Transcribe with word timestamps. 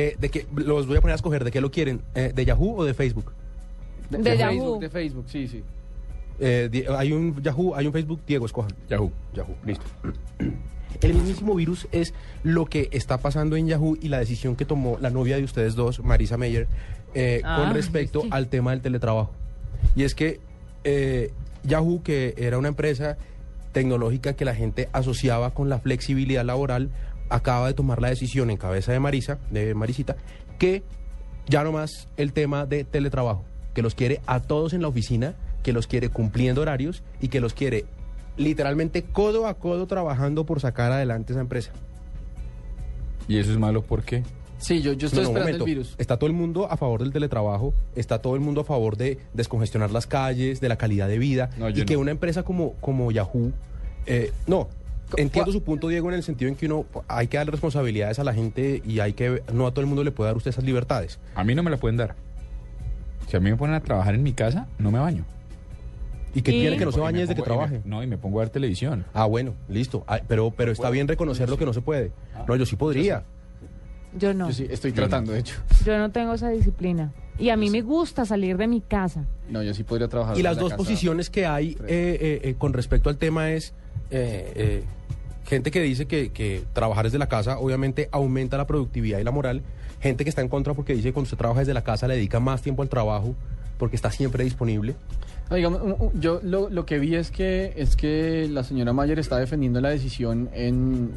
eh, 0.00 0.14
de 0.18 0.28
que 0.28 0.46
los 0.54 0.86
voy 0.86 0.96
a 0.96 1.00
poner 1.00 1.12
a 1.12 1.16
escoger, 1.16 1.42
¿de 1.44 1.50
qué 1.50 1.60
lo 1.60 1.70
quieren? 1.72 2.00
Eh, 2.14 2.30
¿De 2.34 2.44
Yahoo 2.44 2.76
o 2.76 2.84
de 2.84 2.94
Facebook? 2.94 3.32
De, 4.10 4.18
De 4.18 4.36
Yahoo. 4.38 4.52
Facebook, 4.52 4.80
de 4.80 4.88
Facebook, 4.90 5.24
sí, 5.28 5.48
sí. 5.48 5.62
Eh, 6.40 6.68
di- 6.70 6.84
hay 6.88 7.10
un 7.12 7.42
Yahoo, 7.42 7.74
hay 7.74 7.86
un 7.86 7.92
Facebook, 7.92 8.20
Diego, 8.26 8.46
escojan. 8.46 8.70
Yahoo. 8.88 9.10
Yahoo, 9.34 9.54
listo. 9.64 9.84
El 11.02 11.14
mismísimo 11.14 11.54
virus 11.54 11.86
es 11.92 12.14
lo 12.42 12.64
que 12.66 12.88
está 12.92 13.18
pasando 13.18 13.56
en 13.56 13.66
Yahoo 13.66 13.96
y 14.00 14.08
la 14.08 14.18
decisión 14.20 14.56
que 14.56 14.64
tomó 14.64 14.98
la 15.00 15.10
novia 15.10 15.36
de 15.36 15.44
ustedes 15.44 15.74
dos, 15.74 16.02
Marisa 16.02 16.36
Meyer, 16.38 16.66
eh, 17.14 17.40
Ah, 17.44 17.62
con 17.62 17.74
respecto 17.74 18.22
sí. 18.22 18.28
al 18.30 18.48
tema 18.48 18.70
del 18.70 18.80
teletrabajo. 18.80 19.30
Y 19.96 20.04
es 20.04 20.14
que 20.14 20.40
eh, 20.84 21.30
Yahoo, 21.64 22.02
que 22.02 22.34
era 22.38 22.56
una 22.58 22.68
empresa 22.68 23.16
tecnológica 23.72 24.32
que 24.34 24.44
la 24.44 24.54
gente 24.54 24.88
asociaba 24.92 25.52
con 25.52 25.68
la 25.68 25.78
flexibilidad 25.78 26.44
laboral, 26.44 26.90
acaba 27.30 27.66
de 27.66 27.74
tomar 27.74 28.00
la 28.00 28.08
decisión 28.08 28.50
en 28.50 28.56
cabeza 28.56 28.92
de 28.92 29.00
Marisa, 29.00 29.38
de 29.50 29.74
Marisita, 29.74 30.16
que 30.58 30.82
ya 31.48 31.64
no 31.64 31.72
más 31.72 32.08
el 32.16 32.32
tema 32.32 32.66
de 32.66 32.84
teletrabajo, 32.84 33.44
que 33.74 33.82
los 33.82 33.94
quiere 33.94 34.20
a 34.26 34.40
todos 34.40 34.72
en 34.72 34.82
la 34.82 34.88
oficina, 34.88 35.34
que 35.62 35.72
los 35.72 35.86
quiere 35.86 36.08
cumpliendo 36.08 36.62
horarios 36.62 37.02
y 37.20 37.28
que 37.28 37.40
los 37.40 37.54
quiere 37.54 37.84
literalmente 38.36 39.02
codo 39.02 39.46
a 39.46 39.54
codo 39.54 39.86
trabajando 39.86 40.44
por 40.46 40.60
sacar 40.60 40.92
adelante 40.92 41.32
esa 41.32 41.40
empresa. 41.40 41.72
¿Y 43.26 43.38
eso 43.38 43.50
es 43.52 43.58
malo 43.58 43.82
por 43.82 44.02
qué? 44.04 44.22
Sí, 44.58 44.80
yo, 44.82 44.92
yo 44.92 45.06
estoy 45.06 45.22
No, 45.22 45.24
no, 45.24 45.30
un 45.30 45.36
esperando 45.38 45.58
momento. 45.58 45.64
el 45.64 45.70
virus. 45.70 45.94
Está 45.98 46.16
todo 46.18 46.26
el 46.28 46.34
mundo 46.34 46.66
a 46.70 46.76
favor 46.76 47.00
del 47.02 47.12
teletrabajo, 47.12 47.74
está 47.94 48.20
todo 48.20 48.34
el 48.34 48.40
mundo 48.40 48.62
a 48.62 48.64
favor 48.64 48.96
de 48.96 49.18
descongestionar 49.34 49.90
las 49.92 50.06
calles, 50.06 50.60
de 50.60 50.68
la 50.68 50.76
calidad 50.76 51.06
de 51.08 51.18
vida, 51.18 51.50
No, 51.58 51.68
y 51.68 51.84
que 51.84 51.94
no. 51.94 52.00
una 52.00 52.10
empresa 52.10 52.42
como, 52.42 52.72
como 52.80 53.12
Yahoo, 53.12 53.52
eh, 54.06 54.32
no, 54.46 54.68
entiendo 55.16 55.52
su 55.52 55.62
punto, 55.62 55.88
Diego, 55.88 56.08
en 56.10 56.14
el 56.16 56.22
sentido 56.22 56.48
en 56.50 56.56
que 56.56 56.66
uno 56.66 56.84
hay 57.08 57.26
que 57.28 57.36
dar 57.38 57.50
responsabilidades 57.50 58.18
a 58.18 58.24
la 58.24 58.34
gente 58.34 58.82
y 58.84 59.00
hay 59.00 59.12
que, 59.14 59.42
no 59.52 59.66
a 59.66 59.70
todo 59.70 59.80
el 59.80 59.86
mundo 59.86 60.04
le 60.04 60.10
puede 60.10 60.28
dar 60.28 60.36
usted 60.36 60.50
esas 60.50 60.64
libertades. 60.64 61.18
A 61.34 61.44
mí 61.44 61.54
no 61.54 61.62
me 61.62 61.70
la 61.70 61.76
pueden 61.78 61.96
dar. 61.96 62.14
Si 63.28 63.36
a 63.36 63.40
mí 63.40 63.50
me 63.50 63.56
ponen 63.56 63.74
a 63.74 63.80
trabajar 63.80 64.14
en 64.14 64.22
mi 64.22 64.32
casa, 64.32 64.68
no 64.78 64.90
me 64.90 64.98
baño. 64.98 65.24
Y 66.34 66.42
que 66.42 66.50
Y- 66.52 66.60
tiene 66.60 66.76
que 66.76 66.84
no 66.84 66.92
se 66.92 67.00
bañe 67.00 67.20
desde 67.20 67.34
que 67.34 67.42
pongo- 67.42 67.54
y 67.54 67.58
me- 67.58 67.66
trabaje. 67.68 67.88
no, 67.88 68.02
y 68.02 68.06
me 68.06 68.18
pongo 68.18 68.38
a 68.40 68.42
ver 68.44 68.50
televisión. 68.50 69.04
Ah, 69.14 69.24
bueno, 69.24 69.54
listo. 69.68 70.04
Ah, 70.06 70.20
pero 70.28 70.50
pero 70.50 70.72
está 70.72 70.90
bien 70.90 71.08
reconocer 71.08 71.48
lo 71.48 71.56
que 71.58 71.64
no 71.64 71.72
se 71.72 71.80
puede. 71.80 72.12
No, 72.46 72.54
yo 72.56 72.66
sí 72.66 72.76
podría. 72.76 73.24
Yo 74.16 74.32
no. 74.34 74.48
Yo 74.48 74.54
sí, 74.54 74.66
estoy 74.70 74.92
tratando, 74.92 75.32
de 75.32 75.40
hecho. 75.40 75.56
Yo 75.84 75.98
no 75.98 76.10
tengo 76.10 76.34
esa 76.34 76.48
disciplina. 76.50 77.12
Y 77.38 77.50
a 77.50 77.56
mí 77.56 77.70
me 77.70 77.82
gusta 77.82 78.24
salir 78.24 78.56
de 78.56 78.66
mi 78.66 78.80
casa. 78.80 79.24
No, 79.48 79.62
yo 79.62 79.72
sí 79.74 79.84
podría 79.84 80.08
trabajar. 80.08 80.36
Y 80.38 80.42
las 80.42 80.56
la 80.56 80.62
dos 80.62 80.70
casa. 80.70 80.76
posiciones 80.78 81.30
que 81.30 81.46
hay 81.46 81.72
eh, 81.86 82.18
eh, 82.20 82.40
eh, 82.44 82.54
con 82.58 82.72
respecto 82.72 83.10
al 83.10 83.16
tema 83.16 83.50
es 83.52 83.74
eh, 84.10 84.52
eh, 84.56 84.84
gente 85.48 85.70
que 85.70 85.80
dice 85.80 86.06
que, 86.06 86.30
que 86.30 86.62
trabajar 86.72 87.06
desde 87.06 87.18
la 87.18 87.28
casa 87.28 87.58
obviamente 87.58 88.08
aumenta 88.12 88.56
la 88.56 88.66
productividad 88.66 89.18
y 89.18 89.24
la 89.24 89.30
moral. 89.30 89.62
Gente 90.00 90.24
que 90.24 90.30
está 90.30 90.42
en 90.42 90.48
contra 90.48 90.74
porque 90.74 90.94
dice 90.94 91.08
que 91.08 91.12
cuando 91.12 91.24
usted 91.24 91.38
trabaja 91.38 91.60
desde 91.60 91.74
la 91.74 91.82
casa 91.82 92.06
le 92.06 92.14
dedica 92.14 92.38
más 92.38 92.62
tiempo 92.62 92.82
al 92.82 92.88
trabajo 92.88 93.34
porque 93.78 93.96
está 93.96 94.10
siempre 94.10 94.44
disponible. 94.44 94.94
Digamos, 95.50 95.80
yo 96.14 96.40
lo, 96.42 96.68
lo 96.68 96.84
que 96.84 96.98
vi 96.98 97.14
es 97.14 97.30
que 97.30 97.72
es 97.76 97.96
que 97.96 98.48
la 98.50 98.64
señora 98.64 98.92
Mayer 98.92 99.18
está 99.18 99.38
defendiendo 99.38 99.80
la 99.80 99.88
decisión 99.88 100.50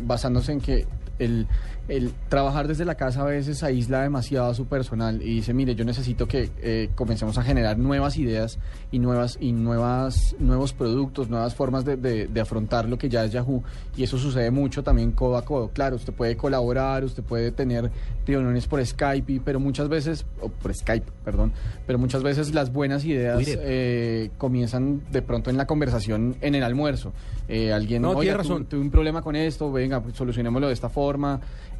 basándose 0.05 0.53
en 0.53 0.61
que 0.61 0.85
el, 1.23 1.47
el 1.87 2.11
trabajar 2.29 2.67
desde 2.67 2.85
la 2.85 2.95
casa 2.95 3.21
a 3.21 3.25
veces 3.25 3.63
aísla 3.63 4.01
demasiado 4.03 4.47
a 4.49 4.53
su 4.53 4.65
personal 4.65 5.21
y 5.21 5.35
dice, 5.35 5.53
mire, 5.53 5.75
yo 5.75 5.83
necesito 5.85 6.27
que 6.27 6.49
eh, 6.61 6.89
comencemos 6.95 7.37
a 7.37 7.43
generar 7.43 7.77
nuevas 7.77 8.17
ideas 8.17 8.59
y 8.91 8.99
nuevas 8.99 9.37
y 9.41 9.51
nuevas 9.51 10.35
nuevos 10.39 10.73
productos, 10.73 11.29
nuevas 11.29 11.53
formas 11.55 11.85
de, 11.85 11.97
de- 11.97 12.27
de 12.27 12.41
afrontar 12.41 12.87
lo 12.87 12.97
que 12.97 13.09
ya 13.09 13.25
es 13.25 13.31
Yahoo 13.31 13.63
y 13.97 14.03
eso 14.03 14.17
sucede 14.17 14.51
mucho 14.51 14.83
también 14.83 15.11
codo 15.11 15.37
a 15.37 15.43
codo. 15.45 15.69
Claro, 15.69 15.95
usted 15.97 16.13
puede 16.13 16.35
colaborar, 16.37 17.03
usted 17.03 17.23
puede 17.23 17.51
tener 17.51 17.91
reuniones 18.25 18.67
por 18.67 18.85
Skype, 18.85 19.41
pero 19.43 19.59
muchas 19.59 19.89
veces, 19.89 20.25
o 20.39 20.49
por 20.49 20.73
Skype, 20.73 21.05
perdón, 21.25 21.51
pero 21.87 21.99
muchas 21.99 22.23
veces 22.23 22.53
las 22.53 22.71
buenas 22.71 23.03
ideas 23.05 23.41
eh, 23.47 24.29
comienzan 24.37 25.01
de 25.11 25.21
pronto 25.21 25.49
en 25.49 25.57
la 25.57 25.65
conversación 25.67 26.35
en 26.41 26.55
el 26.55 26.63
almuerzo. 26.63 27.11
Eh, 27.49 27.73
alguien, 27.73 28.01
No, 28.03 28.15
tiene 28.17 28.37
razón. 28.37 28.65
tuve 28.65 28.79
un 28.79 28.91
problema 28.91 29.21
con 29.21 29.35
esto, 29.35 29.71
venga, 29.71 29.99
pues 30.01 30.15
solucionémoslo 30.15 30.67
de 30.67 30.73
esta 30.73 30.87
forma. 30.89 31.10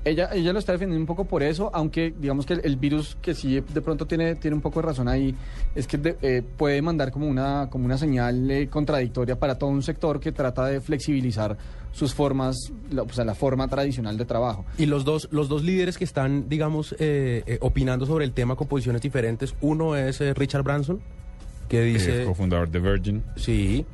Ella, 0.04 0.32
ella 0.34 0.52
lo 0.52 0.58
está 0.58 0.72
defendiendo 0.72 1.00
un 1.00 1.06
poco 1.06 1.26
por 1.26 1.44
eso, 1.44 1.70
aunque 1.76 2.12
digamos 2.20 2.48
que 2.48 2.54
el, 2.54 2.62
el 2.64 2.76
virus 2.76 3.16
que 3.22 3.36
sí 3.36 3.60
de 3.60 3.82
pronto 3.82 4.08
tiene, 4.08 4.34
tiene 4.34 4.56
un 4.56 4.62
poco 4.62 4.82
de 4.82 4.88
razón 4.88 5.08
ahí, 5.08 5.36
es 5.76 5.86
que 5.86 6.00
de- 6.00 6.18
eh, 6.24 6.42
puede 6.58 6.82
mandar 6.82 7.12
como 7.12 7.28
una, 7.28 7.68
como 7.70 7.86
una 7.86 8.00
señal 8.00 8.50
eh, 8.50 8.68
contradictoria 8.68 9.38
para 9.38 9.60
todo 9.60 9.70
un 9.70 9.84
sector 9.84 10.20
que 10.20 10.32
trata 10.32 10.66
de 10.66 10.82
flexibilizar 10.82 11.56
sus 11.92 12.16
formas, 12.16 12.72
la, 12.90 13.04
o 13.04 13.10
sea, 13.10 13.26
la 13.26 13.36
forma 13.36 13.68
tradicional 13.68 14.18
de 14.18 14.26
trabajo. 14.26 14.66
Y 14.80 14.88
los 14.88 15.06
dos, 15.06 15.28
los 15.32 15.50
dos 15.50 15.64
líderes 15.64 16.00
que 16.00 16.04
están, 16.04 16.50
digamos, 16.50 16.96
eh, 16.98 17.44
eh, 17.46 17.60
opinando 17.62 18.08
sobre 18.08 18.26
el 18.26 18.32
tema 18.32 18.56
con 18.56 18.68
posiciones 18.68 19.04
diferentes, 19.04 19.54
uno 19.62 19.96
es 19.96 20.20
eh, 20.20 20.34
Richard 20.34 20.64
Branson, 20.64 21.00
que 21.70 21.84
dice... 21.84 22.26
Cofundador 22.26 22.72
de 22.72 22.80
Virgin. 22.80 23.24
Sí, 23.36 23.86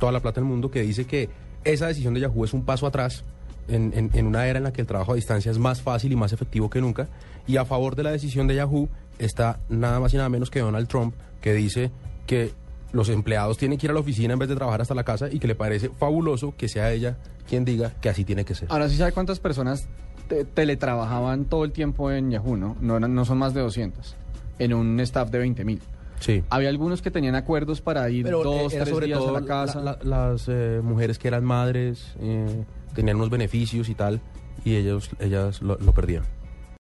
toda 0.00 0.10
la 0.10 0.20
plata 0.20 0.40
del 0.40 0.48
mundo 0.48 0.70
que 0.70 0.80
dice 0.80 1.04
que 1.04 1.28
esa 1.64 1.86
decisión 1.86 2.14
de 2.14 2.20
Yahoo 2.20 2.46
es 2.46 2.54
un 2.54 2.64
paso 2.64 2.86
atrás 2.86 3.24
en, 3.68 4.26
una 4.26 4.46
era 4.46 4.58
en 4.58 4.64
la 4.64 4.72
que 4.72 4.80
el 4.80 4.86
trabajo 4.86 5.12
a 5.12 5.14
distancia 5.14 5.50
es 5.50 5.58
más 5.58 5.80
fácil 5.82 6.12
y 6.12 6.16
más 6.16 6.32
efectivo 6.32 6.68
que 6.70 6.80
nunca. 6.80 7.08
Y 7.46 7.56
a 7.56 7.64
favor 7.64 7.96
de 7.96 8.02
la 8.02 8.10
decisión 8.10 8.46
de 8.46 8.54
Yahoo 8.56 8.88
está 9.18 9.60
nada 9.68 10.00
más 10.00 10.12
y 10.14 10.16
nada 10.16 10.28
menos 10.28 10.50
que 10.50 10.60
Donald 10.60 10.88
Trump, 10.88 11.14
que 11.40 11.52
dice 11.54 11.90
que 12.26 12.52
los 12.92 13.08
empleados 13.08 13.58
tienen 13.58 13.76
que 13.78 13.86
ir 13.86 13.90
a 13.90 13.94
la 13.94 14.00
oficina 14.00 14.32
en 14.34 14.38
vez 14.38 14.48
de 14.48 14.54
trabajar 14.54 14.80
hasta 14.80 14.94
la 14.94 15.04
casa 15.04 15.28
y 15.30 15.38
que 15.40 15.46
le 15.48 15.54
parece 15.54 15.90
fabuloso 15.90 16.54
que 16.56 16.68
sea 16.68 16.92
ella 16.92 17.16
quien 17.48 17.64
diga 17.64 17.90
que 18.00 18.08
así 18.08 18.24
tiene 18.24 18.44
que 18.44 18.54
ser. 18.54 18.68
Ahora 18.70 18.88
sí 18.88 18.96
sabe 18.96 19.12
cuántas 19.12 19.40
personas 19.40 19.86
te- 20.28 20.44
teletrabajaban 20.44 21.44
todo 21.46 21.64
el 21.64 21.72
tiempo 21.72 22.10
en 22.10 22.30
Yahoo, 22.30 22.56
¿no? 22.56 22.76
No, 22.80 23.00
no 23.00 23.24
son 23.24 23.38
más 23.38 23.52
de 23.52 23.60
200, 23.60 24.14
en 24.58 24.74
un 24.74 24.98
staff 25.00 25.30
de 25.30 25.38
20 25.38 25.64
mil. 25.64 25.80
Sí. 26.20 26.42
Había 26.50 26.68
algunos 26.68 27.02
que 27.02 27.10
tenían 27.10 27.34
acuerdos 27.34 27.80
para 27.80 28.08
ir 28.10 28.24
Pero 28.24 28.42
dos, 28.42 28.72
eh, 28.72 28.76
era 28.76 28.84
tres 28.84 28.94
sobre 28.94 29.06
días 29.06 29.18
todo 29.18 29.36
a 29.36 29.40
la 29.40 29.46
casa. 29.46 29.80
la- 29.80 29.98
la- 30.02 30.28
las 30.30 30.44
eh, 30.48 30.80
mujeres 30.82 31.18
que 31.18 31.28
eran 31.28 31.44
madres, 31.44 32.14
eh, 32.20 32.64
tenían 32.94 33.16
unos 33.16 33.30
beneficios 33.30 33.88
y 33.88 33.94
tal, 33.94 34.20
y 34.64 34.76
ellos, 34.76 35.10
ellas 35.18 35.60
lo- 35.62 35.76
lo 35.78 35.92
perdían. 35.92 36.22